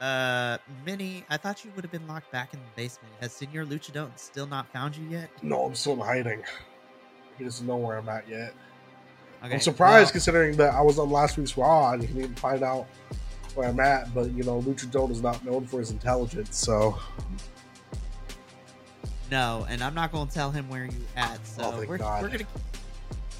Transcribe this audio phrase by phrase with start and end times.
[0.00, 3.12] Uh, Minnie, I thought you would have been locked back in the basement.
[3.20, 5.28] Has Senor Luchadon still not found you yet?
[5.42, 6.42] No, I'm still in hiding.
[7.36, 8.54] He doesn't know where I'm at yet.
[9.44, 12.38] Okay, I'm surprised well, considering that I was on last week's Raw and he didn't
[12.38, 12.86] find out
[13.54, 14.12] where I'm at.
[14.14, 16.98] But you know, Luchadon is not known for his intelligence, so
[19.30, 21.44] no, and I'm not going to tell him where you at.
[21.46, 22.22] So Oh, we're, God.
[22.22, 22.46] we're gonna.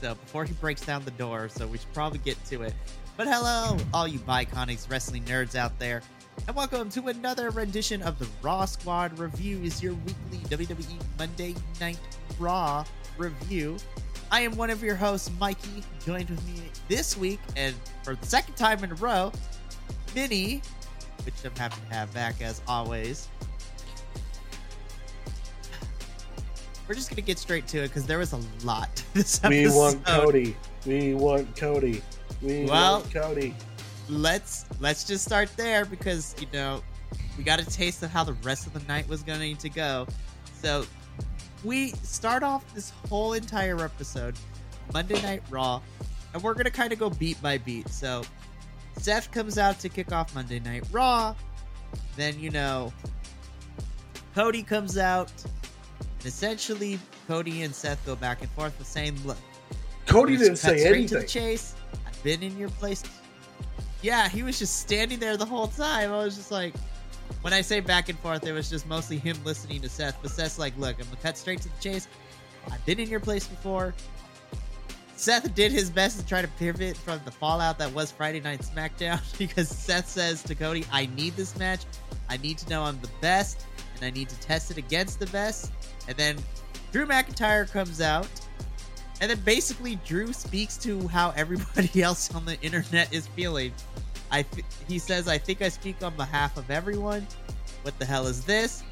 [0.00, 2.74] So before he breaks down the door, so we should probably get to it.
[3.16, 6.02] But hello, all you Biconics wrestling nerds out there,
[6.46, 11.54] and welcome to another rendition of the Raw Squad Review is your weekly WWE Monday
[11.80, 11.98] Night
[12.38, 12.84] Raw
[13.16, 13.76] review.
[14.30, 15.82] I am one of your hosts, Mikey.
[16.04, 19.32] Joined with me this week, and for the second time in a row,
[20.14, 20.62] Minnie,
[21.24, 23.28] which I'm happy to have back as always.
[26.86, 30.04] We're just gonna get straight to it because there was a lot this we want
[30.06, 30.56] Cody.
[30.86, 32.02] We want Cody.
[32.40, 33.54] We Well- want Cody.
[34.08, 36.82] Let's let's just start there because you know
[37.36, 40.06] we got a taste of how the rest of the night was going to go.
[40.60, 40.84] So
[41.64, 44.36] we start off this whole entire episode
[44.92, 45.80] Monday Night Raw,
[46.34, 47.88] and we're gonna kind of go beat by beat.
[47.88, 48.22] So
[48.96, 51.34] Seth comes out to kick off Monday Night Raw.
[52.16, 52.92] Then you know
[54.34, 59.38] Cody comes out, and essentially Cody and Seth go back and forth with saying, "Look."
[60.06, 61.08] Cody didn't say anything.
[61.08, 61.74] To the chase.
[62.06, 63.02] I've been in your place.
[64.02, 66.12] Yeah, he was just standing there the whole time.
[66.12, 66.74] I was just like,
[67.42, 70.16] when I say back and forth, it was just mostly him listening to Seth.
[70.22, 72.06] But Seth's like, look, I'm gonna cut straight to the chase.
[72.70, 73.94] I've been in your place before.
[75.16, 78.60] Seth did his best to try to pivot from the fallout that was Friday Night
[78.60, 81.80] SmackDown because Seth says to Cody, I need this match.
[82.28, 83.66] I need to know I'm the best,
[83.96, 85.72] and I need to test it against the best.
[86.06, 86.36] And then
[86.92, 88.28] Drew McIntyre comes out
[89.20, 93.72] and then basically Drew speaks to how everybody else on the internet is feeling.
[94.30, 97.26] I th- he says, "I think I speak on behalf of everyone."
[97.82, 98.82] What the hell is this?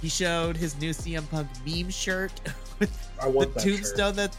[0.00, 2.32] He showed his new CM Punk meme shirt
[2.78, 2.90] with
[3.20, 4.36] the that tombstone that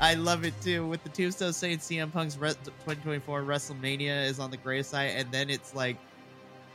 [0.00, 4.50] I love it too with the tombstone saying CM Punk's Re- 2024 WrestleMania is on
[4.50, 5.96] the gravesite and then it's like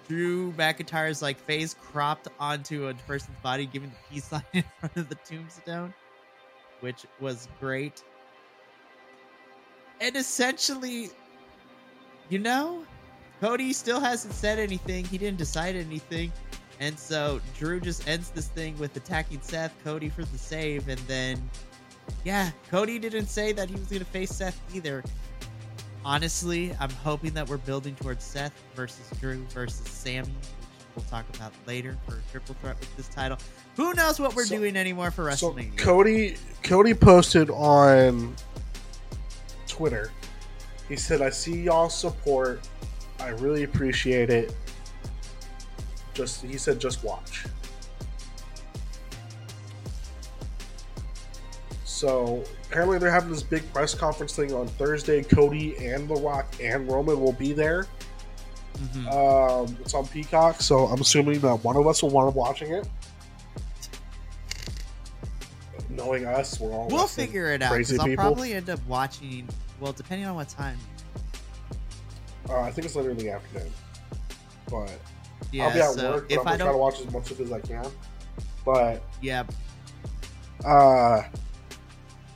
[0.08, 4.96] Drew McIntyre's like face cropped onto a person's body giving the peace sign in front
[4.96, 5.94] of the tombstone
[6.82, 8.04] which was great.
[10.00, 11.10] And essentially
[12.30, 12.86] you know
[13.40, 15.06] Cody still hasn't said anything.
[15.06, 16.32] He didn't decide anything.
[16.80, 21.00] And so Drew just ends this thing with attacking Seth, Cody for the save, and
[21.02, 21.50] then
[22.24, 25.04] yeah, Cody didn't say that he was gonna face Seth either.
[26.06, 30.34] Honestly, I'm hoping that we're building towards Seth versus Drew versus Sami,
[30.98, 33.38] we'll talk about later for a triple threat with this title.
[33.76, 35.80] Who knows what we're So- doing anymore for WrestleMania?
[35.80, 38.36] So Cody Cody posted on
[39.68, 40.12] Twitter.
[40.90, 42.68] He said, "I see y'all support.
[43.20, 44.56] I really appreciate it.
[46.16, 47.46] Just he said, just watch."
[51.84, 55.22] So apparently they're having this big press conference thing on Thursday.
[55.24, 57.86] Cody and The Rock and Roman will be there.
[58.78, 59.12] Mhm.
[59.68, 62.72] Um, it's on Peacock, so I'm assuming that one of us will want to watching
[62.74, 62.88] it.
[65.90, 68.24] Knowing us, we're all we'll figure it out crazy I'll people.
[68.24, 69.48] probably end up watching.
[69.80, 70.78] Well, depending on what time.
[72.50, 73.72] Uh, I think it's later in the afternoon,
[74.70, 74.92] but
[75.52, 76.30] Yeah, I'll be at so work.
[76.30, 77.86] But if I'm I gonna try to watch as much of it as I can.
[78.66, 79.44] But yeah,
[80.66, 81.24] uh,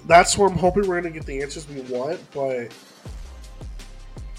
[0.07, 2.19] that's where I'm hoping we're gonna get the answers we want.
[2.33, 2.71] But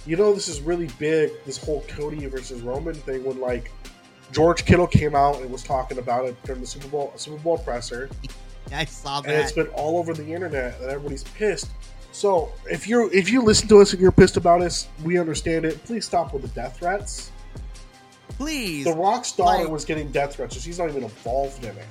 [0.07, 1.31] you know, this is really big.
[1.45, 3.25] This whole Cody versus Roman thing.
[3.25, 3.71] When like
[4.33, 7.59] George Kittle came out and was talking about it during the Super Bowl Super Bowl
[7.59, 8.09] presser,
[8.73, 9.67] I saw and it's that.
[9.67, 11.69] been all over the internet and everybody's pissed.
[12.13, 15.65] So if you're if you listen to us and you're pissed about us, we understand
[15.65, 15.83] it.
[15.85, 17.31] Please stop with the death threats.
[18.39, 21.87] Please, The Rock's daughter like- was getting death threats, she's not even involved in it.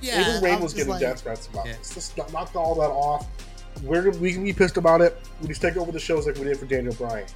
[0.00, 1.72] yeah, even Rain was getting like- death threats about Yeah.
[1.78, 2.14] this.
[2.16, 3.26] Knock- knock all that off.
[3.82, 5.20] We're we can be pissed about it.
[5.40, 7.26] We just take over the shows like we did for Daniel Bryan.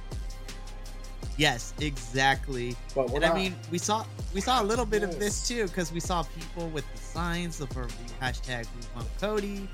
[1.37, 2.75] Yes, exactly.
[2.93, 3.31] But and not.
[3.31, 6.23] I mean, we saw we saw a little bit of this too because we saw
[6.23, 7.87] people with the signs of our
[8.21, 9.69] hashtag We Want Cody,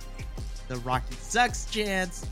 [0.67, 2.27] the Rocky Sucks chants.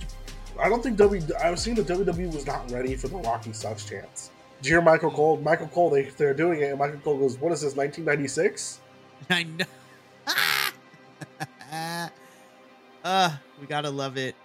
[0.59, 1.21] I don't think W.
[1.43, 4.29] I was seeing the WWE was not ready for the Rocky sucks chance.
[4.61, 5.15] Did you hear Michael mm.
[5.15, 5.37] Cole?
[5.37, 7.75] Michael Cole, they they're doing it, and Michael Cole goes, "What is this?
[7.75, 8.81] 1996?"
[9.29, 9.65] I know.
[13.03, 14.35] uh, we gotta love it.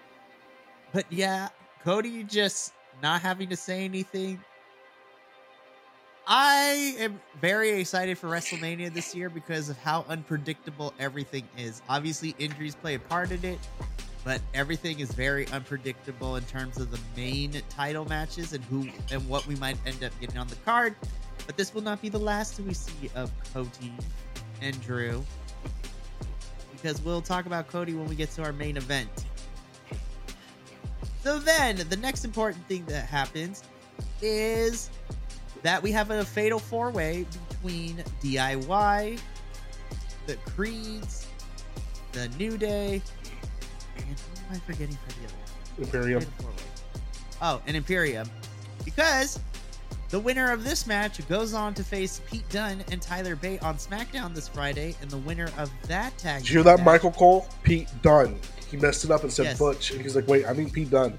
[0.93, 1.49] But yeah,
[1.85, 2.73] Cody just
[3.03, 4.41] not having to say anything.
[6.31, 11.81] I am very excited for WrestleMania this year because of how unpredictable everything is.
[11.89, 13.59] Obviously, injuries play a part in it,
[14.25, 19.27] but everything is very unpredictable in terms of the main title matches and who and
[19.27, 20.95] what we might end up getting on the card.
[21.47, 23.95] But this will not be the last we see of Cody
[24.61, 25.25] and Drew.
[26.81, 29.11] Because we'll talk about Cody when we get to our main event.
[31.23, 33.65] So then, the next important thing that happens
[34.23, 34.91] is
[35.63, 39.19] that we have a fatal four way between DIY,
[40.27, 41.27] the Creeds,
[42.13, 43.03] the New Day,
[43.97, 44.13] and who
[44.49, 45.85] am I forgetting for the other one?
[45.85, 46.25] Imperium.
[47.43, 48.31] Oh, and Imperium.
[48.85, 49.41] Because
[50.11, 53.77] the winner of this match goes on to face Pete Dunne and Tyler Bate on
[53.77, 56.41] SmackDown this Friday, and the winner of that tag.
[56.43, 57.47] Did you hear that, match- Michael Cole?
[57.63, 58.39] Pete Dunne.
[58.71, 59.59] He messed it up and said Yes.
[59.59, 61.19] Butch, and he's like, "Wait, I mean Pete Dunne."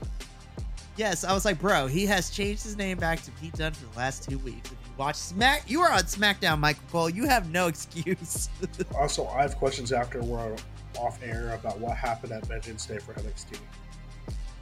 [0.98, 3.86] Yes, I was like, bro, he has changed his name back to Pete Dunne for
[3.94, 4.66] the last two weeks.
[4.70, 7.10] If you watch Smack, you are on SmackDown, Michael Cole.
[7.10, 8.50] You have no excuse.
[8.96, 10.56] Also, I have questions after we're
[10.98, 13.58] off air about what happened at Vengeance Day for NXT.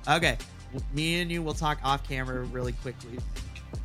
[0.07, 0.38] Okay,
[0.94, 3.18] me and you will talk off camera really quickly.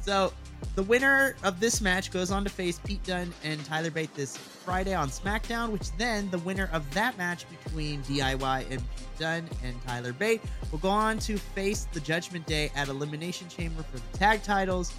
[0.02, 0.32] So,
[0.76, 4.36] the winner of this match goes on to face Pete Dunne and Tyler Bate this
[4.36, 9.48] Friday on SmackDown, which then the winner of that match between DIY and Pete Dunne
[9.64, 10.40] and Tyler Bate
[10.70, 14.92] will go on to face the Judgment Day at Elimination Chamber for the tag titles.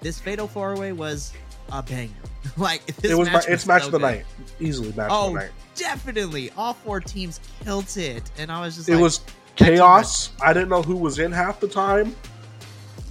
[0.00, 1.32] This Fatal Four Way was
[1.70, 2.12] a banger.
[2.56, 4.04] like this it was, match ma- it's was match so of the good.
[4.04, 4.24] night,
[4.58, 5.50] easily match of Oh, the night.
[5.76, 6.50] definitely.
[6.56, 9.20] All four teams killed it, and I was just It like, was
[9.56, 10.30] chaos.
[10.42, 12.16] I didn't know who was in half the time,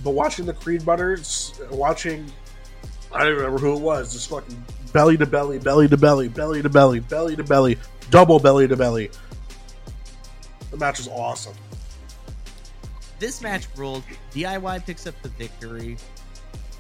[0.04, 2.32] but watching the Creed brothers, watching,
[3.12, 4.14] I don't remember who it was.
[4.14, 4.64] Just fucking
[4.94, 7.78] belly to belly, belly to belly, belly to belly, belly to belly,
[8.10, 9.10] double belly to belly.
[10.72, 11.56] The match was awesome.
[13.20, 14.04] this match ruled.
[14.34, 15.98] DIY picks up the victory,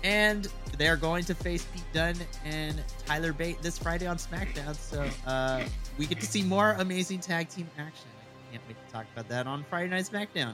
[0.03, 2.15] and they're going to face Pete Dunne
[2.45, 4.75] and Tyler Bate this Friday on SmackDown.
[4.75, 5.63] So uh,
[5.97, 8.07] we get to see more amazing tag team action.
[8.51, 10.53] Can't wait to talk about that on Friday Night SmackDown.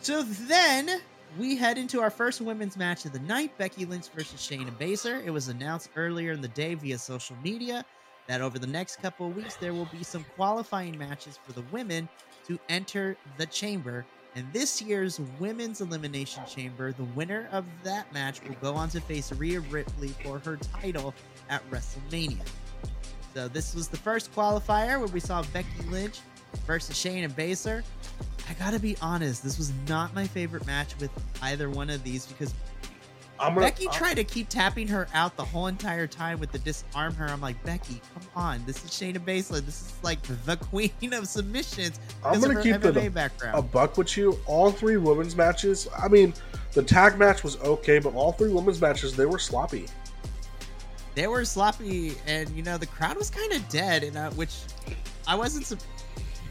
[0.00, 1.00] So then
[1.38, 5.24] we head into our first women's match of the night: Becky Lynch versus Shayna Baszler.
[5.24, 7.84] It was announced earlier in the day via social media
[8.26, 11.62] that over the next couple of weeks there will be some qualifying matches for the
[11.72, 12.08] women
[12.46, 14.04] to enter the chamber.
[14.34, 19.00] And this year's women's elimination chamber, the winner of that match will go on to
[19.00, 21.14] face Rhea Ripley for her title
[21.48, 22.44] at WrestleMania.
[23.32, 26.20] So this was the first qualifier where we saw Becky Lynch
[26.66, 27.82] versus Shayna Baszler.
[28.48, 31.10] I gotta be honest, this was not my favorite match with
[31.42, 32.54] either one of these because
[33.38, 33.66] I'm gonna.
[33.66, 37.26] Becky tried to keep tapping her out the whole entire time with the disarm her.
[37.26, 38.62] I'm like, Becky, come on.
[38.66, 39.60] This is Shayna Baszler.
[39.64, 41.98] This is like the queen of submissions.
[42.24, 43.58] I'm gonna keep MMA a, background.
[43.58, 44.38] a buck with you.
[44.46, 45.88] All three women's matches.
[45.98, 46.32] I mean,
[46.72, 49.86] the tag match was okay, but all three women's matches they were sloppy.
[51.14, 54.54] they were sloppy, and you know the crowd was kind of dead, and uh, which
[55.26, 55.66] I wasn't.
[55.66, 55.78] Su-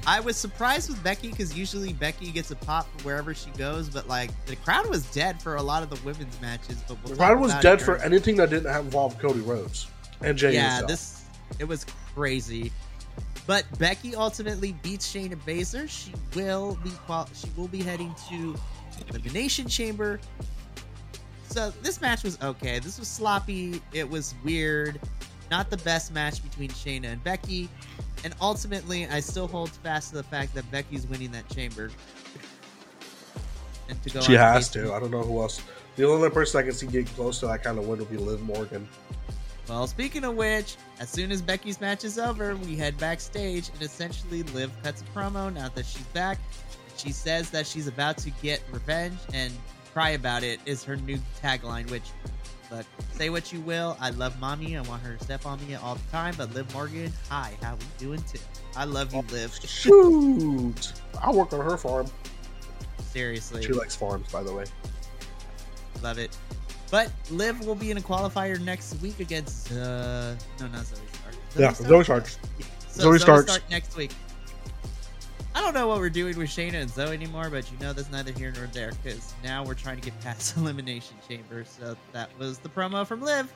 [0.08, 4.08] I was surprised with Becky because usually Becky gets a pop wherever she goes, but
[4.08, 6.84] like the crowd was dead for a lot of the women's matches.
[6.88, 9.88] But we'll The crowd was dead for anything that didn't have involve Cody Rhodes
[10.22, 10.54] and Jay.
[10.54, 11.24] yeah, this
[11.60, 12.72] it was crazy.
[13.48, 15.88] But Becky ultimately beats Shayna Baszler.
[15.88, 18.56] She will be qual- she will be heading to
[19.10, 20.20] Elimination Chamber.
[21.50, 22.80] So this match was okay.
[22.80, 23.82] This was sloppy.
[23.94, 25.00] It was weird.
[25.52, 27.70] Not the best match between Shayna and Becky.
[28.26, 31.92] And ultimately, I still hold fast to the fact that Becky's winning that chamber.
[33.88, 34.92] And to go She has to.
[34.94, 35.62] I don't know who else.
[35.96, 38.18] The only person I can see getting close to that kind of win will be
[38.18, 38.90] Liv Morgan.
[39.70, 43.82] Well, speaking of which, as soon as Becky's match is over, we head backstage and
[43.84, 46.40] essentially Liv cuts a promo now that she's back.
[46.98, 49.54] She says that she's about to get revenge and
[49.94, 52.10] cry about it is her new tagline, which
[52.72, 53.98] look, say what you will.
[54.00, 54.78] I love mommy.
[54.78, 56.36] I want her to step on me all the time.
[56.38, 58.40] But Liv Morgan, hi, how we doing too?
[58.76, 59.58] I love you, Liv.
[59.66, 60.94] Shoot!
[61.22, 62.08] I work on her farm.
[63.12, 63.64] Seriously.
[63.64, 64.66] She likes farms, by the way.
[66.04, 66.38] Love it.
[66.92, 71.36] But Liv will be in a qualifier next week against uh no not Zoey Stark.
[71.58, 72.30] Yeah, Zoey Stark.
[72.60, 72.66] Yeah.
[72.90, 74.12] So Zoey Zoey Stark next week.
[75.56, 78.12] I don't know what we're doing with Shayna and Zoey anymore, but you know that's
[78.12, 81.64] neither here nor there because now we're trying to get past Elimination Chamber.
[81.64, 83.52] So that was the promo from Liv.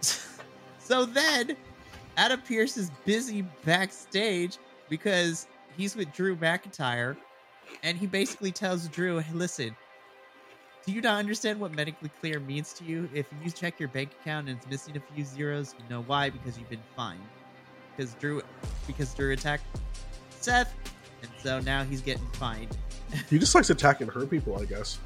[0.80, 1.56] so then,
[2.16, 4.58] Adam Pearce is busy backstage
[4.88, 5.46] because
[5.76, 7.16] he's with Drew McIntyre,
[7.84, 9.76] and he basically tells Drew, "Hey, listen."
[10.84, 13.08] Do you not understand what medically clear means to you?
[13.14, 16.30] If you check your bank account and it's missing a few zeros, you know why?
[16.30, 17.20] Because you've been fined.
[17.96, 18.42] Because Drew,
[18.86, 19.64] because Drew attacked
[20.30, 20.74] Seth,
[21.22, 22.76] and so now he's getting fined.
[23.28, 24.98] He just likes attacking her people, I guess.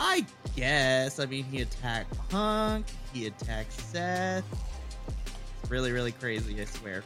[0.00, 1.20] I guess.
[1.20, 2.86] I mean, he attacked Punk.
[3.12, 4.44] He attacked Seth.
[5.62, 6.60] It's really, really crazy.
[6.60, 7.02] I swear.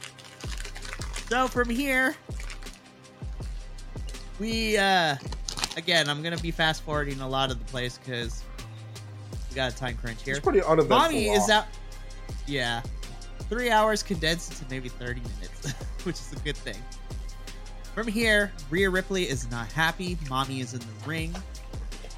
[1.29, 2.15] So from here,
[4.39, 5.15] we uh
[5.77, 8.43] again, I'm gonna be fast forwarding a lot of the place because
[9.49, 10.35] we got a time crunch here.
[10.35, 10.97] It's pretty uneventful.
[10.97, 11.65] Mommy is out.
[12.47, 12.81] Yeah,
[13.49, 15.71] three hours condensed into maybe thirty minutes,
[16.03, 16.77] which is a good thing.
[17.93, 20.17] From here, Rhea Ripley is not happy.
[20.29, 21.35] Mommy is in the ring.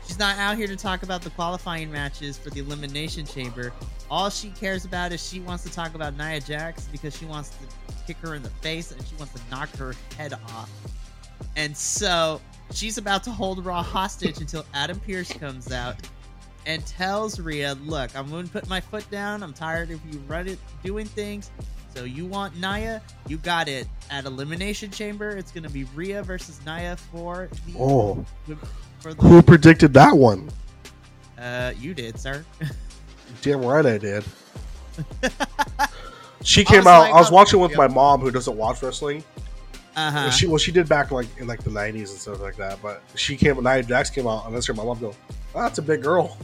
[0.06, 3.72] She's not out here to talk about the qualifying matches for the Elimination Chamber.
[4.10, 7.50] All she cares about is she wants to talk about Nia Jax because she wants
[7.52, 10.70] to kick her in the face and she wants to knock her head off.
[11.56, 15.96] And so she's about to hold Raw hostage until Adam Pearce comes out
[16.65, 19.44] and tells Rhea, "Look, I'm going to put my foot down.
[19.44, 21.51] I'm tired of you running, doing things.
[21.94, 23.01] So you want Nia?
[23.27, 23.88] You got it.
[24.10, 28.25] At Elimination Chamber, it's going to be Rhea versus Nia for the Oh,
[29.00, 30.50] for the, who predicted that one?
[31.38, 32.46] Uh, you did, sir.
[33.41, 34.24] Damn right I did.
[36.44, 37.00] She I came was out.
[37.01, 39.24] like, I was oh, watching with my mom, who doesn't watch wrestling.
[39.95, 40.31] Uh huh.
[40.31, 42.81] She well, she did back like in like the nineties and stuff like that.
[42.81, 43.62] But she came.
[43.62, 44.74] Nia Jax came out, and that's her.
[44.74, 45.13] My mom go,
[45.55, 46.38] oh, "That's a big girl."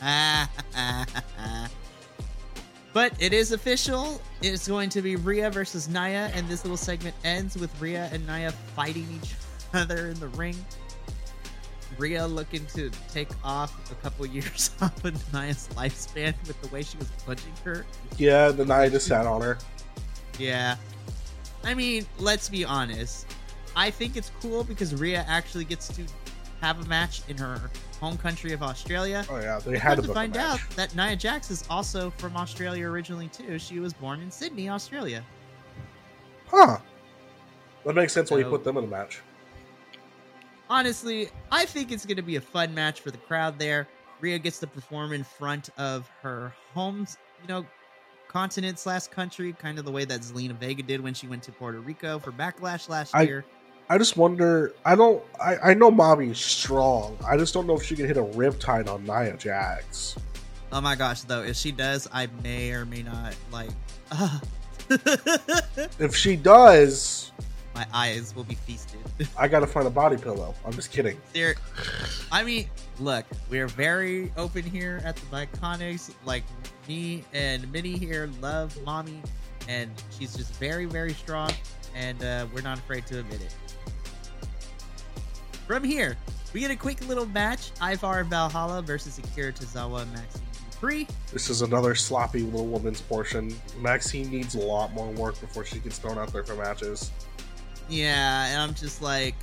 [2.92, 4.22] but it is official.
[4.42, 8.26] It's going to be Rhea versus Nia, and this little segment ends with Rhea and
[8.26, 9.34] Nia fighting each
[9.74, 10.56] other in the ring.
[11.98, 16.82] Rhea looking to take off a couple years off of Nia's lifespan with the way
[16.82, 17.84] she was punching her.
[18.16, 19.58] Yeah, the Nia just sat on her.
[20.38, 20.76] Yeah.
[21.64, 23.26] I mean, let's be honest.
[23.76, 26.02] I think it's cool because Rhea actually gets to
[26.60, 29.24] have a match in her home country of Australia.
[29.30, 32.10] Oh yeah, they had to, to book a find out that Nia Jax is also
[32.10, 33.58] from Australia originally too.
[33.58, 35.24] She was born in Sydney, Australia.
[36.46, 36.78] Huh?
[37.84, 39.20] That makes sense why you put them in a match.
[40.70, 43.88] Honestly, I think it's going to be a fun match for the crowd there.
[44.20, 47.64] Rhea gets to perform in front of her home's, you know,
[48.28, 51.52] continent slash country, kind of the way that Zelina Vega did when she went to
[51.52, 53.44] Puerto Rico for Backlash last I- year.
[53.90, 54.74] I just wonder.
[54.84, 55.22] I don't.
[55.42, 57.16] I, I know Mommy's strong.
[57.26, 60.14] I just don't know if she can hit a riptide on Nia Jax.
[60.70, 63.70] Oh my gosh, though, if she does, I may or may not like.
[64.10, 64.40] Uh,
[65.98, 67.32] If she does,
[67.74, 69.00] my eyes will be feasted.
[69.38, 70.54] I gotta find a body pillow.
[70.66, 71.18] I'm just kidding.
[71.32, 71.54] there
[72.30, 72.68] i mean
[73.00, 76.12] look we're very open here at the Biconics.
[76.24, 76.42] like
[76.88, 79.20] me and minnie here love mommy
[79.68, 81.50] and she's just very very strong
[81.94, 83.54] and uh, we're not afraid to admit it
[85.66, 86.16] from here
[86.52, 90.42] we get a quick little match ivar valhalla versus akira tozawa and maxine
[90.80, 91.08] Dupri.
[91.32, 93.54] This is another sloppy little woman's portion.
[93.78, 97.10] Maxine needs a lot more work before she gets thrown out there for matches.
[97.88, 99.34] Yeah, and I'm just like,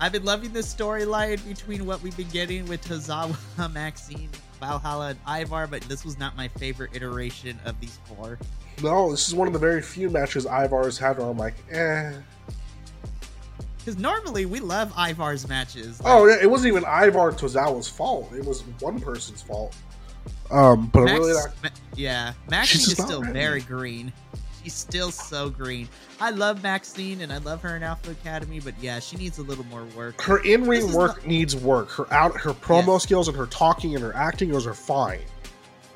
[0.00, 3.36] I've been loving the storyline between what we've been getting with Tozawa,
[3.72, 4.30] Maxine,
[4.62, 8.38] Valhalla, and Ivar, but this was not my favorite iteration of these four.
[8.80, 12.12] No, this is one of the very few matches Ivar's had where I'm like, eh.
[13.78, 16.00] Because normally we love Ivar's matches.
[16.00, 18.32] Like, Oh, yeah, it wasn't even Ivar Tozawa's fault.
[18.32, 19.74] It was one person's fault.
[20.52, 21.48] Um, but Max, really not.
[21.64, 23.32] Ma- yeah, just is still ready.
[23.32, 24.12] very green.
[24.62, 25.88] She's still so green.
[26.20, 29.42] I love Maxine and I love her in Alpha Academy, but yeah, she needs a
[29.42, 30.20] little more work.
[30.20, 31.90] Her in ring work needs work.
[31.90, 33.02] Her out, her promo Yes.
[33.02, 35.20] skills and her talking and her acting, those are fine.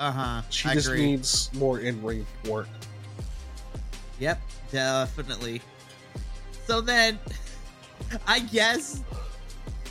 [0.01, 0.43] Uh huh.
[0.51, 1.07] She I just agree.
[1.07, 2.69] needs more in ring work.
[4.19, 4.41] Yep,
[4.73, 5.63] definitely.
[6.67, 7.19] So then,
[8.27, 9.03] I guess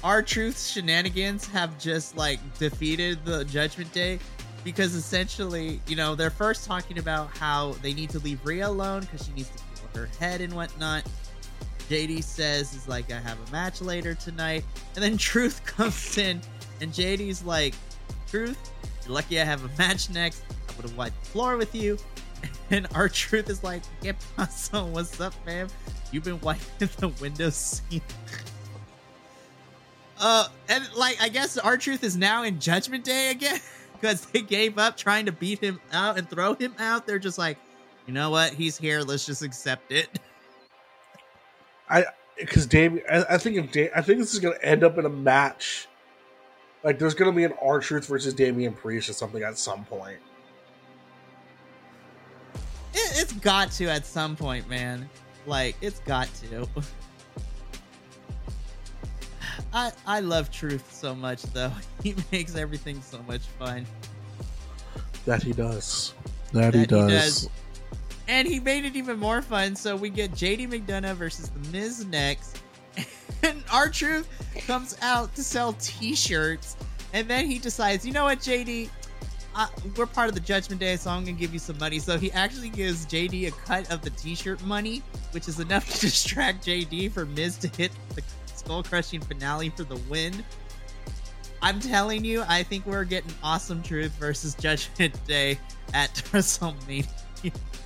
[0.04, 4.20] R Truth shenanigans have just like defeated the Judgment Day
[4.66, 9.02] because essentially, you know, they're first talking about how they need to leave Rhea alone
[9.02, 11.06] because she needs to heal her head and whatnot.
[11.88, 16.42] JD says is like I have a match later tonight, and then Truth comes in,
[16.82, 17.76] and JD's like,
[18.28, 18.72] Truth,
[19.06, 20.44] you're lucky I have a match next.
[20.50, 21.98] I would have wiped the floor with you.
[22.72, 24.88] And R Truth is like, ¿Qué pasó?
[24.88, 25.68] What's up, fam?
[26.12, 28.02] You've been wiping the window seat.
[30.20, 33.60] uh, and like, I guess R Truth is now in Judgment Day again
[34.00, 37.06] because they gave up trying to beat him out and throw him out.
[37.08, 37.58] They're just like,
[38.08, 38.54] you know what?
[38.54, 39.02] He's here.
[39.02, 40.20] Let's just accept it.
[41.90, 42.06] I
[42.38, 44.98] because Damian, I, I think if da- I think this is going to end up
[44.98, 45.88] in a match.
[46.84, 49.86] Like, there's going to be an R Truth versus Damian Priest or something at some
[49.86, 50.20] point.
[52.94, 55.10] It, it's got to at some point, man.
[55.48, 56.68] Like, it's got to.
[59.76, 61.72] I I love Truth so much, though.
[62.04, 63.86] He makes everything so much fun.
[65.26, 66.14] That he does.
[66.54, 67.50] That, That he does.
[68.28, 69.76] And he made it even more fun.
[69.76, 72.62] So we get JD McDonagh versus The Miz next.
[73.44, 74.28] And R Truth
[74.66, 76.78] comes out to sell t shirts.
[77.14, 78.90] And then he decides, you know what, JD?
[79.56, 82.00] I, we're part of the Judgment Day, so I'm going to give you some money.
[82.00, 85.02] So he actually gives JD a cut of the t shirt money,
[85.32, 88.24] which is enough to distract JD for Miz to hit the
[88.66, 90.44] skull crushing finale for the win.
[91.62, 95.60] I'm telling you, I think we're getting Awesome Truth versus Judgment Day
[95.94, 97.08] at WrestleMania.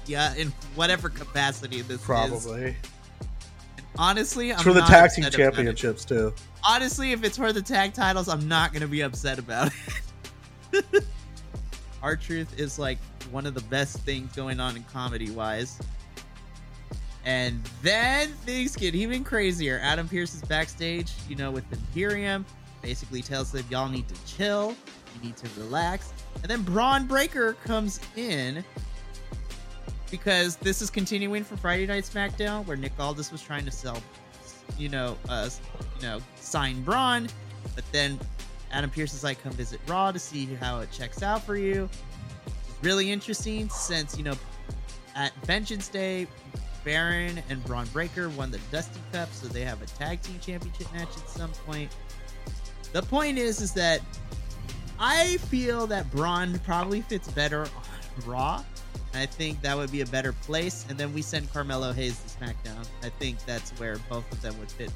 [0.05, 2.05] Yeah, in whatever capacity this is.
[2.05, 2.75] Probably.
[3.97, 5.55] Honestly, I'm for the not tag team upset about it.
[5.55, 6.33] championships too.
[6.63, 9.71] Honestly, if it's for the tag titles, I'm not gonna be upset about
[10.71, 11.03] it.
[12.01, 12.97] R Truth is like
[13.31, 15.77] one of the best things going on in comedy wise.
[17.29, 19.79] And then things get even crazier.
[19.83, 22.43] Adam Pearce is backstage, you know, with Imperium.
[22.81, 24.75] Basically tells them y'all need to chill,
[25.13, 26.11] you need to relax.
[26.41, 28.63] And then Bron Breakker comes in
[30.09, 34.01] because this is continuing from Friday Night SmackDown, where Nick Aldis was trying to sell,
[34.79, 35.51] you know, uh,
[35.97, 37.29] you know, sign Bron,
[37.75, 38.19] but then
[38.71, 41.87] Adam Pearce is like, come visit Raw to see how it checks out for you.
[42.81, 44.35] Really interesting since you know,
[45.15, 46.25] at Vengeance Day,
[46.89, 50.91] Baron and Bron Breakker won the Dusty Cup, so they have a tag team championship
[50.91, 51.95] match at some point.
[52.93, 54.01] The point is, is that
[54.99, 58.63] I feel that Bron probably fits better on Raw.
[59.13, 60.87] I think that would be a better place.
[60.89, 62.87] And then we send Carmelo Hayes to SmackDown.
[63.03, 64.91] I think that's where both of them would fit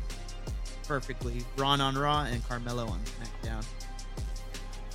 [0.88, 1.46] perfectly.
[1.56, 3.64] Bron on Raw and Carmelo on SmackDown.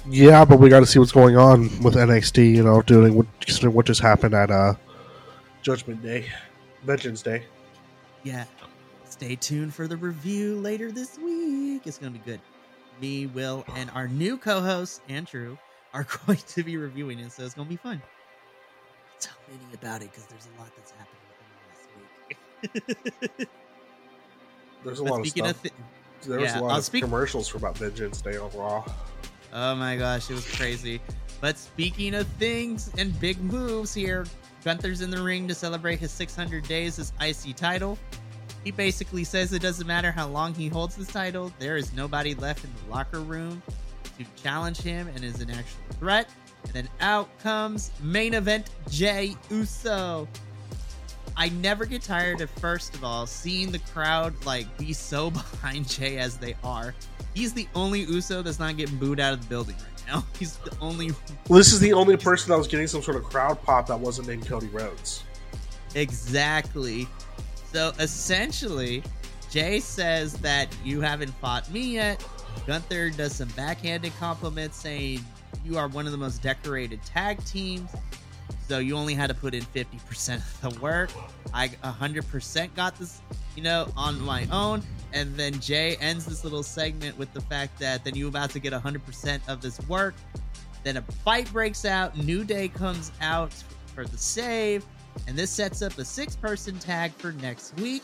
[0.09, 2.57] Yeah, but we got to see what's going on with NXT.
[2.57, 3.27] You know, doing what
[3.63, 4.75] what just happened at uh
[5.63, 6.27] Judgment Day,
[6.85, 7.45] Vengeance Day.
[8.23, 8.45] Yeah.
[9.09, 11.87] Stay tuned for the review later this week.
[11.87, 12.41] It's going to be good.
[13.01, 15.57] Me, Will, and our new co host, Andrew,
[15.95, 18.03] are going to be reviewing it, so it's going to be fun.
[19.21, 21.19] Tell Minnie about it because there's a lot that's happened
[22.63, 23.49] within the last week.
[24.85, 25.51] There's a But lot of stuff.
[25.51, 25.71] of thi-
[26.27, 28.85] there was yeah, a lot I'll of speak- commercials for about Vengeance Day on Raw.
[29.53, 31.01] Oh my gosh, it was crazy.
[31.41, 34.25] But speaking of things and big moves here,
[34.69, 37.97] Gunther's in the ring to celebrate his 600 days as IC title.
[38.65, 42.35] He basically says it doesn't matter how long he holds this title, there is nobody
[42.35, 43.63] left in the locker room
[44.19, 46.29] to challenge him and is an actual threat.
[46.65, 50.29] And then out comes main event Jay Uso.
[51.35, 55.89] I never get tired of first of all seeing the crowd like be so behind
[55.89, 56.95] Jay as they are.
[57.33, 60.25] He's the only Uso that's not getting booed out of the building right now.
[60.39, 61.11] He's the only
[61.49, 63.99] Well, this is the only person that was getting some sort of crowd pop that
[63.99, 65.23] wasn't named Cody Rhodes.
[65.95, 67.07] exactly.
[67.73, 69.03] So essentially,
[69.51, 72.25] Jay says that you haven't fought me yet.
[72.67, 75.25] Gunther does some backhanded compliments saying
[75.65, 77.91] you are one of the most decorated tag teams.
[78.69, 81.11] So you only had to put in 50% of the work.
[81.55, 83.21] I 100% got this,
[83.57, 84.83] you know, on my own.
[85.13, 88.59] And then Jay ends this little segment with the fact that then you're about to
[88.59, 90.15] get 100% of this work.
[90.85, 92.17] Then a fight breaks out.
[92.17, 93.53] New Day comes out
[93.95, 94.85] for the save.
[95.27, 98.03] And this sets up a six person tag for next week.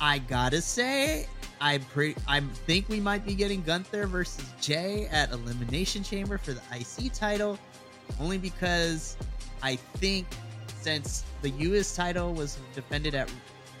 [0.00, 1.26] I gotta say,
[1.60, 6.52] I pre- I think we might be getting Gunther versus Jay at Elimination Chamber for
[6.52, 7.58] the IC title,
[8.20, 9.16] only because
[9.62, 10.26] I think
[10.80, 13.30] since the US title was defended at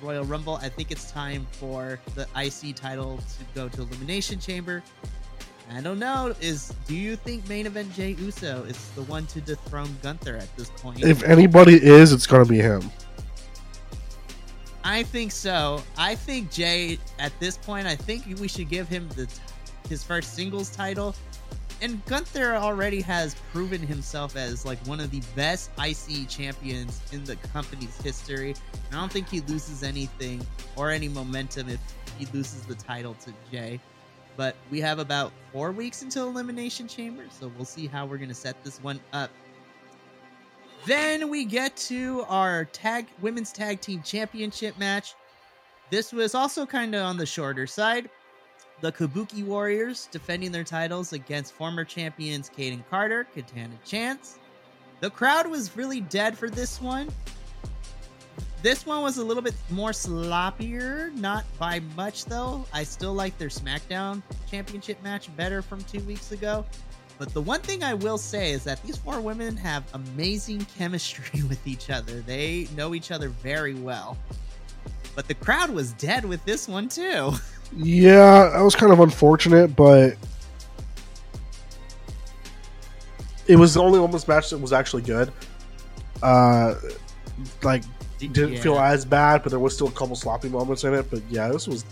[0.02, 4.82] Royal Rumble, I think it's time for the IC title to go to Elimination Chamber.
[5.72, 6.34] I don't know.
[6.40, 10.54] Is do you think main event Jay Uso is the one to dethrone Gunther at
[10.56, 11.02] this point?
[11.02, 12.90] If anybody is, it's going to be him.
[14.84, 15.82] I think so.
[15.98, 19.28] I think Jay at this point, I think we should give him the
[19.88, 21.14] his first singles title.
[21.82, 27.22] And Gunther already has proven himself as like one of the best IC champions in
[27.24, 28.54] the company's history.
[28.86, 31.80] And I don't think he loses anything or any momentum if
[32.18, 33.78] he loses the title to Jay.
[34.36, 38.34] But we have about four weeks until Elimination Chamber, so we'll see how we're gonna
[38.34, 39.30] set this one up.
[40.86, 45.14] Then we get to our tag women's tag team championship match.
[45.90, 48.08] This was also kind of on the shorter side.
[48.82, 54.38] The Kabuki Warriors defending their titles against former champions Kayden Carter, Katana Chance.
[55.00, 57.08] The crowd was really dead for this one.
[58.62, 62.66] This one was a little bit more sloppier, not by much though.
[62.72, 66.66] I still like their SmackDown championship match better from two weeks ago.
[67.18, 71.42] But the one thing I will say is that these four women have amazing chemistry
[71.48, 72.20] with each other.
[72.20, 74.18] They know each other very well.
[75.14, 77.32] But the crowd was dead with this one too.
[77.74, 80.16] Yeah, that was kind of unfortunate, but
[83.46, 85.32] it was the only women's match that was actually good.
[86.22, 86.74] Uh,
[87.62, 87.82] like
[88.18, 91.10] didn't feel as bad, but there was still a couple sloppy moments in it.
[91.10, 91.84] But yeah, this was.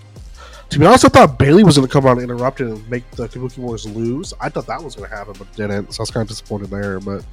[0.71, 2.89] To be honest, I thought Bayley was going to come out and interrupt it and
[2.91, 4.33] make the Kabuki Wars lose.
[4.41, 5.93] I thought that was going to happen, but it didn't.
[5.93, 6.99] So I was kind of disappointed there.
[6.99, 7.25] But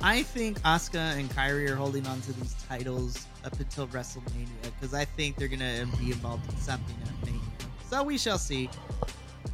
[0.00, 4.94] I think Asuka and Kairi are holding on to these titles up until WrestleMania because
[4.94, 7.40] I think they're gonna be involved in something at Mania.
[7.90, 8.70] So we shall see.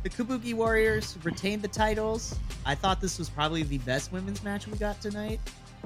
[0.03, 2.39] The Kabuki Warriors retained the titles.
[2.65, 5.41] I thought this was probably the best women's match we got tonight,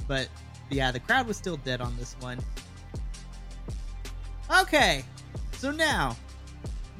[0.06, 0.28] but
[0.70, 2.38] yeah, the crowd was still dead on this one.
[4.60, 5.04] Okay,
[5.52, 6.16] so now,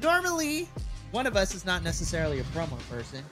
[0.01, 0.67] normally
[1.11, 3.23] one of us is not necessarily a promo person,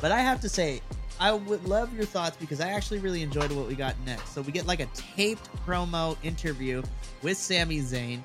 [0.00, 0.80] but I have to say,
[1.22, 4.30] I would love your thoughts because I actually really enjoyed what we got next.
[4.34, 6.82] So we get like a taped promo interview
[7.22, 8.24] with Sami Zayn,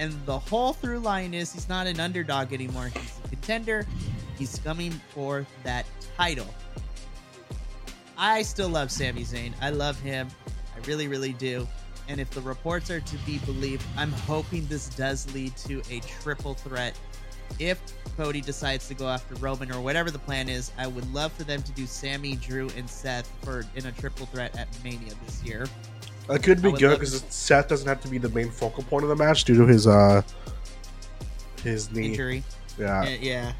[0.00, 2.86] and the whole through line is he's not an underdog anymore.
[2.88, 3.86] He's a contender.
[4.36, 5.86] He's coming for that
[6.16, 6.52] title.
[8.18, 9.52] I still love Sami Zayn.
[9.60, 10.26] I love him.
[10.74, 11.68] I really, really do.
[12.08, 16.00] And if the reports are to be believed, I'm hoping this does lead to a
[16.00, 16.98] triple threat.
[17.58, 17.80] If
[18.16, 21.44] Cody decides to go after Roman or whatever the plan is, I would love for
[21.44, 25.42] them to do Sami, Drew, and Seth for in a triple threat at Mania this
[25.44, 25.66] year.
[26.28, 29.10] It could be good because Seth doesn't have to be the main focal point of
[29.10, 30.22] the match due to his uh
[31.62, 32.10] his knee.
[32.10, 32.42] Injury.
[32.78, 33.00] Yeah.
[33.00, 33.52] Uh, yeah.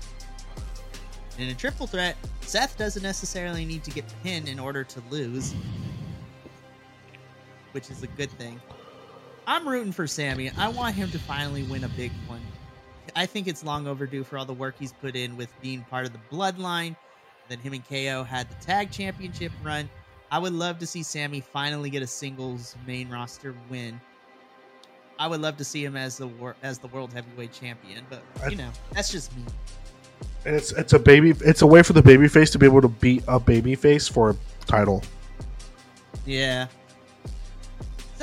[1.39, 5.55] In a triple threat, Seth doesn't necessarily need to get pinned in order to lose,
[7.73, 8.61] which is a good thing.
[9.47, 10.51] I'm rooting for Sami.
[10.51, 12.41] I want him to finally win a big one.
[13.15, 16.07] I think it's long overdue for all the work he's put in with being part
[16.07, 16.97] of the bloodline.
[17.49, 19.89] Then him and KO had the tag championship run.
[20.31, 24.01] I would love to see Sami finally get a singles main roster win.
[25.19, 28.23] I would love to see him as the wor- as the world heavyweight champion, but
[28.51, 29.45] you know that's just me.
[30.45, 32.89] And it's it's a baby it's a way for the babyface to be able to
[32.89, 35.03] beat a babyface for a title.
[36.27, 36.67] Yeah.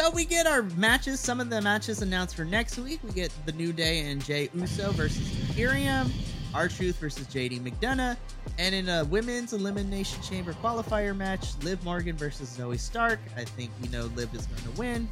[0.04, 1.22] So we get our matches.
[1.22, 3.00] Some of the matches announced for next week.
[3.06, 6.12] We get the New Day and Jay Uso versus Imperium,
[6.54, 8.18] R Truth versus JD McDonagh,
[8.60, 13.18] and in a women's elimination chamber qualifier match, Liv Morgan versus Zoey Stark.
[13.38, 15.08] I think we know Liv is going to win,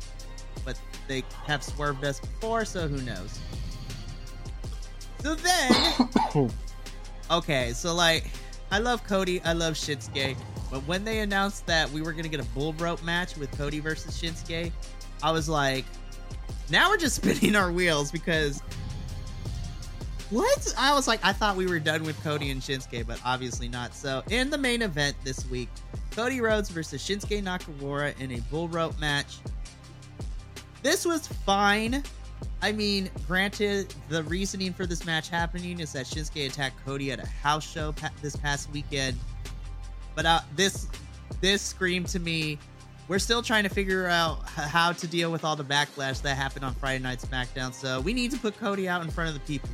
[0.66, 0.78] but
[1.08, 3.40] they have swerved us before, so who knows?
[5.24, 5.72] So then,
[7.32, 8.30] okay, so like,
[8.72, 10.36] I love Cody, I love Shinsuke,
[10.72, 13.80] but when they announced that we were gonna get a bull rope match with Cody
[13.80, 14.72] versus Shinsuke,
[15.22, 15.86] I was like,
[16.70, 18.64] now we're just spinning our wheels because
[20.32, 20.74] what?
[20.78, 23.94] I was like, I thought we were done with Cody and Shinsuke, but obviously not.
[23.94, 25.68] So in the main event this week,
[26.12, 29.40] Cody Rhodes versus Shinsuke Nakamura in a bull rope match.
[30.84, 32.02] This was fine.
[32.62, 37.20] I mean, granted, the reasoning for this match happening is that Shinsuke attacked Cody at
[37.20, 39.18] a house show pa- this past weekend.
[40.16, 40.88] But uh, this
[41.40, 42.58] this screamed to me,
[43.08, 46.66] we're still trying to figure out how to deal with all the backlash that happened
[46.66, 47.74] on Friday Night SmackDown.
[47.74, 49.70] So we need to put Cody out in front of the people.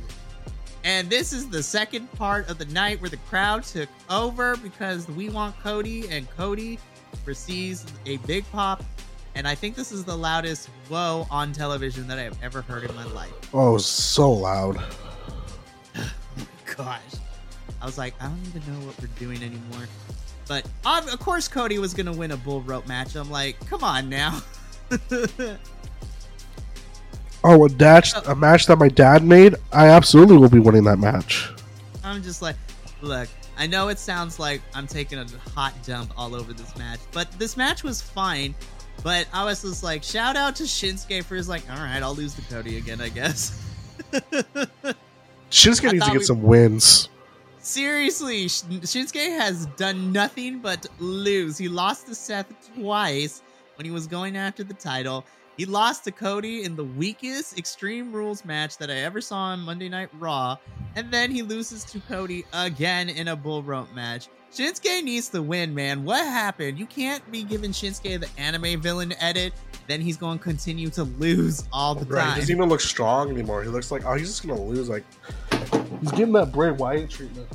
[0.84, 5.08] And this is the second part of the night where the crowd took over because
[5.08, 6.78] we want Cody, and Cody
[7.24, 8.82] receives a big pop.
[9.34, 12.84] And I think this is the loudest whoa on television that I have ever heard
[12.84, 13.32] in my life.
[13.52, 14.82] Oh, so loud.
[16.76, 17.02] Gosh.
[17.80, 19.86] I was like, I don't even know what we're doing anymore.
[20.48, 23.14] But of of course, Cody was going to win a bull rope match.
[23.14, 24.42] I'm like, come on now.
[27.44, 29.54] Oh, a match uh, a match that my dad made.
[29.72, 31.48] I absolutely will be winning that match.
[32.02, 32.56] I'm just like,
[33.00, 36.98] look, I know it sounds like I'm taking a hot dump all over this match,
[37.12, 38.54] but this match was fine.
[39.04, 42.14] But I was just like, shout out to Shinsuke for his like, all right, I'll
[42.14, 43.64] lose to Cody again, I guess.
[45.50, 47.08] Shinsuke I needs to get we- some wins.
[47.60, 51.58] Seriously, Shinsuke has done nothing but lose.
[51.58, 53.42] He lost to Seth twice
[53.76, 55.24] when he was going after the title.
[55.56, 59.60] He lost to Cody in the weakest Extreme Rules match that I ever saw on
[59.60, 60.56] Monday Night Raw.
[60.94, 64.28] And then he loses to Cody again in a bull rope match.
[64.52, 66.04] Shinsuke needs to win, man.
[66.04, 66.78] What happened?
[66.78, 69.52] You can't be giving Shinsuke the anime villain edit.
[69.88, 73.30] Then he's going to continue to lose all the Right, he doesn't even look strong
[73.30, 73.62] anymore.
[73.64, 74.88] He looks like oh, he's just gonna lose.
[74.88, 75.02] Like
[76.00, 77.48] he's getting that Bray Wyatt treatment.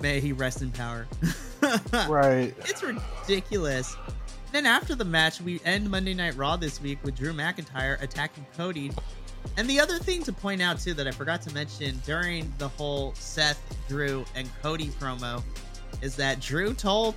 [0.00, 1.06] May he rest in power.
[2.08, 2.52] Right.
[2.64, 3.96] It's ridiculous.
[4.50, 8.44] Then after the match, we end Monday Night Raw this week with Drew McIntyre attacking
[8.56, 8.90] Cody.
[9.56, 12.68] And the other thing to point out too that I forgot to mention during the
[12.68, 15.42] whole Seth, Drew, and Cody promo
[16.00, 17.14] is that Drew told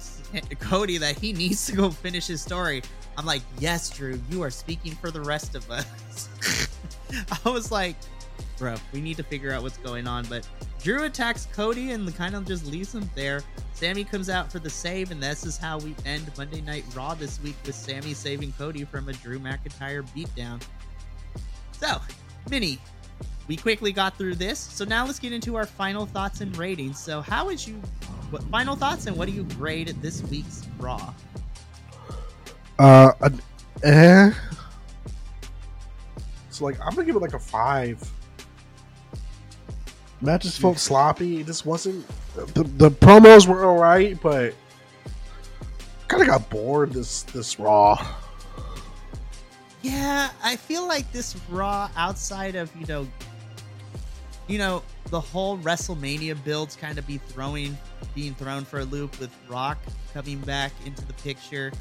[0.60, 2.84] Cody that he needs to go finish his story.
[3.18, 6.30] I'm like, yes, Drew, you are speaking for the rest of us.
[7.46, 7.96] I was like,
[8.58, 10.26] bro, we need to figure out what's going on.
[10.26, 10.48] But
[10.82, 13.42] Drew attacks Cody and kind of just leaves him there.
[13.74, 17.14] Sami comes out for the save, and this is how we end Monday Night Raw
[17.14, 20.62] this week with Sami saving Cody from a Drew McIntyre beatdown.
[21.74, 22.00] So,
[22.50, 22.80] Minnie,
[23.48, 24.60] we quickly got through this.
[24.60, 27.00] So now let's get into our final thoughts and ratings.
[27.00, 27.76] So, how would you,
[28.30, 31.14] what final thoughts and what do you grade this week's Raw?
[32.80, 33.42] Uh, an,
[33.84, 34.32] eh.
[36.50, 38.02] So like, I'm gonna give it like a five.
[40.22, 41.42] Matches felt sloppy.
[41.42, 42.06] It just wasn't.
[42.36, 44.54] The, the promos were alright, but
[46.08, 47.96] kind of got bored this this Raw.
[49.82, 53.08] Yeah, I feel like this Raw, outside of you know,
[54.48, 57.78] you know, the whole WrestleMania builds kind of be throwing,
[58.16, 59.78] being thrown for a loop with Rock
[60.14, 61.72] coming back into the picture.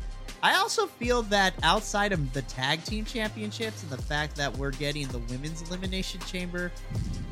[0.45, 4.73] I also feel that outside of the tag team championships and the fact that we're
[4.73, 6.71] getting the women's elimination chamber,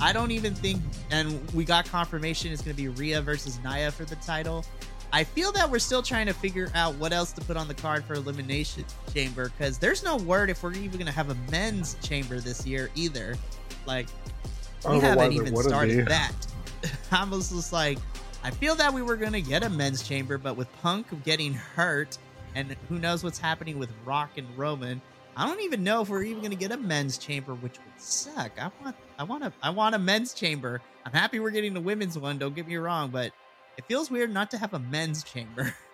[0.00, 3.92] I don't even think, and we got confirmation it's going to be Rhea versus Nia
[3.92, 4.64] for the title.
[5.12, 7.74] I feel that we're still trying to figure out what else to put on the
[7.74, 11.36] card for Elimination Chamber because there's no word if we're even going to have a
[11.50, 13.36] men's chamber this year either.
[13.84, 14.06] Like,
[14.88, 16.32] we haven't even started that.
[17.12, 17.98] I was just like,
[18.42, 21.52] I feel that we were going to get a men's chamber, but with Punk getting
[21.52, 22.16] hurt
[22.54, 25.00] and who knows what's happening with Rock and Roman,
[25.36, 28.00] I don't even know if we're even going to get a men's chamber, which would
[28.00, 28.52] suck.
[28.60, 30.80] I want, I want a, I want a men's chamber.
[31.06, 32.38] I'm happy we're getting the women's one.
[32.38, 33.32] Don't get me wrong, but
[33.76, 35.74] it feels weird not to have a men's chamber.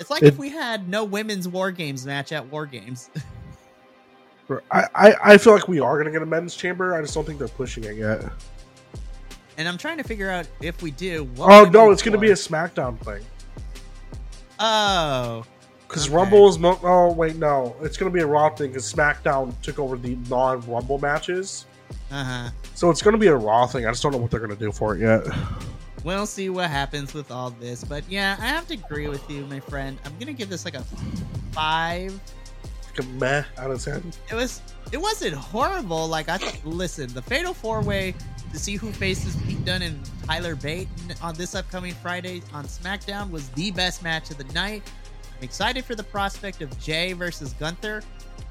[0.00, 3.08] It's like it, if we had no women's war games match at war games.
[4.72, 6.96] I, I, I feel like we are gonna get a men's chamber.
[6.96, 8.24] I just don't think they're pushing it yet.
[9.56, 11.30] And I'm trying to figure out if we do.
[11.38, 13.22] oh no, it's gonna be a SmackDown thing.
[14.62, 15.44] Oh.
[15.88, 16.14] Because okay.
[16.14, 16.78] Rumble is no.
[16.82, 20.98] Oh wait, no, it's gonna be a Raw thing because SmackDown took over the non-Rumble
[20.98, 21.66] matches.
[22.10, 22.50] Uh huh.
[22.74, 23.84] So it's gonna be a Raw thing.
[23.84, 25.26] I just don't know what they're gonna do for it yet.
[26.04, 27.84] We'll see what happens with all this.
[27.84, 29.98] But yeah, I have to agree with you, my friend.
[30.04, 30.84] I'm gonna give this like a
[31.52, 32.18] five.
[32.86, 34.12] Like a meh out of ten.
[34.30, 36.08] It was it wasn't horrible.
[36.08, 38.14] Like I thought listen, the fatal four way
[38.52, 40.88] to see who faces Pete Dunne and Tyler Bate
[41.22, 44.82] on this upcoming Friday on SmackDown was the best match of the night.
[45.36, 48.02] I'm excited for the prospect of Jay versus Gunther,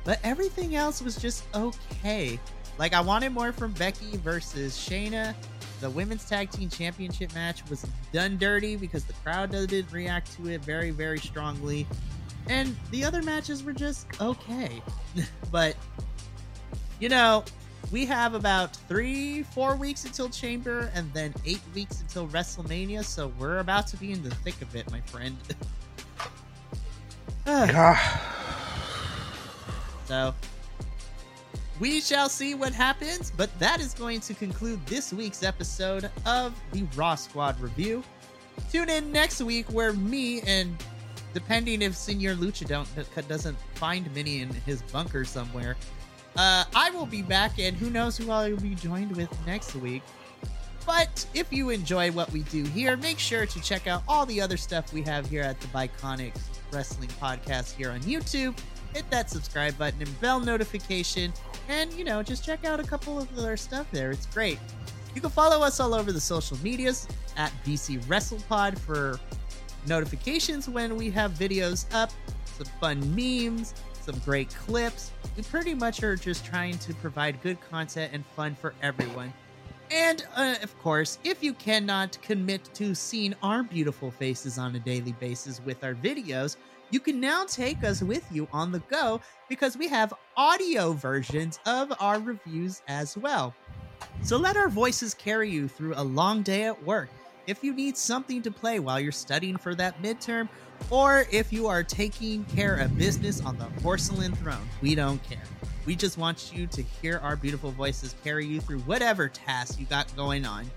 [0.04, 2.40] but everything else was just okay.
[2.78, 5.36] Like I wanted more from Becky versus Shayna.
[5.82, 10.50] The women's tag team championship match was done dirty because the crowd didn't react to
[10.50, 11.88] it very, very strongly.
[12.48, 14.82] And the other matches were just okay.
[15.52, 15.76] but,
[17.00, 17.44] you know,
[17.92, 23.04] we have about three, four weeks until Chamber and then eight weeks until WrestleMania.
[23.04, 25.38] So we're about to be in the thick of it, my friend.
[30.06, 30.34] so
[31.80, 36.54] we shall see what happens, but that is going to conclude this week's episode of
[36.72, 38.04] the Raw Squad review.
[38.72, 40.78] Tune in next week where me and
[41.34, 42.86] depending if Senor Luchadon,
[43.28, 45.76] doesn't find Minnie in his bunker somewhere,
[46.38, 49.76] uh, I will be back, and who knows who I will be joined with next
[49.76, 50.04] week.
[50.86, 54.42] But if you enjoy what we do here, make sure to check out all the
[54.42, 56.36] other stuff we have here at the Biconic
[56.72, 58.58] Wrestling Podcast here on YouTube.
[58.94, 61.32] Hit that subscribe button and bell notification
[61.70, 64.12] and, you know, just check out a couple of their stuff there.
[64.12, 64.60] It's great.
[65.16, 69.20] You can follow us all over the social medias at BC WrestlePod for
[69.88, 72.12] notifications when we have videos up,
[72.46, 73.74] some fun memes,
[74.12, 75.12] some great clips.
[75.38, 79.34] We pretty much are just trying to provide good content and fun for everyone.
[79.90, 84.80] And uh, of course, if you cannot commit to seeing our beautiful faces on a
[84.80, 86.58] daily basis with our videos,
[86.92, 91.60] you can now take us with you on the go because we have audio versions
[91.66, 93.54] of our reviews as well.
[94.24, 97.10] So let our voices carry you through a long day at work.
[97.48, 100.48] If you need something to play while you're studying for that midterm,
[100.90, 105.44] or if you are taking care of business on the porcelain throne, we don't care.
[105.86, 109.86] We just want you to hear our beautiful voices carry you through whatever task you
[109.88, 110.70] got going on.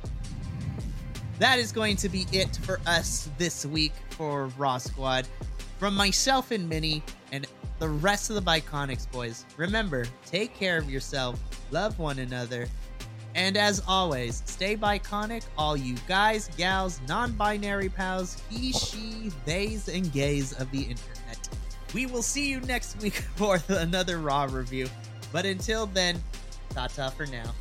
[1.38, 5.26] That is going to be it for us this week for Raw Squad.
[5.78, 7.46] From myself and Minnie and
[7.78, 11.38] the rest of the Biconics boys, remember, take care of yourself,
[11.70, 12.68] love one another,
[13.34, 19.88] and as always, stay Biconic, all you guys, gals, non binary pals, he, she, theys,
[19.88, 21.48] and gays of the internet.
[21.94, 24.88] We will see you next week for another Raw review.
[25.32, 26.22] But until then,
[26.70, 27.52] ta ta for now.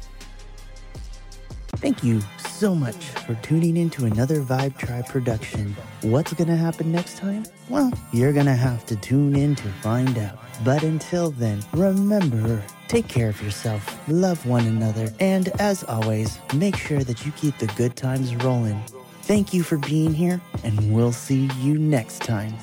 [1.84, 5.76] Thank you so much for tuning in to another Vibe Tribe production.
[6.02, 7.44] What's going to happen next time?
[7.68, 10.40] Well, you're going to have to tune in to find out.
[10.64, 16.78] But until then, remember, take care of yourself, love one another, and as always, make
[16.78, 18.82] sure that you keep the good times rolling.
[19.24, 22.54] Thank you for being here, and we'll see you next time.